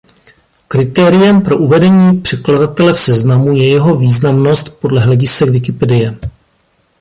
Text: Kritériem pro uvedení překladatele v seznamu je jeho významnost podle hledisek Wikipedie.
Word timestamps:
Kritériem 0.67 1.41
pro 1.41 1.57
uvedení 1.57 2.21
překladatele 2.21 2.93
v 2.93 2.99
seznamu 2.99 3.55
je 3.55 3.69
jeho 3.73 3.95
významnost 3.95 4.79
podle 4.79 5.01
hledisek 5.01 5.49
Wikipedie. 5.49 6.17